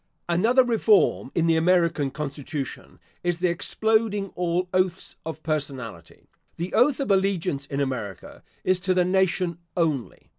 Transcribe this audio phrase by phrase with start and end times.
[0.27, 6.27] Another reform in the American constitution is the exploding all oaths of personality.
[6.57, 10.29] The oath of allegiance in America is to the nation only.